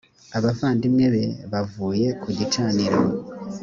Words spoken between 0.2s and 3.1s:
abavandimwe be bavuye ku gicaniro